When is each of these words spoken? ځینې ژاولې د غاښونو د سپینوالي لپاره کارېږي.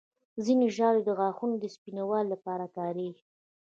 ځینې 0.45 0.67
ژاولې 0.75 1.01
د 1.05 1.09
غاښونو 1.19 1.55
د 1.59 1.65
سپینوالي 1.75 2.27
لپاره 2.33 2.65
کارېږي. 2.77 3.23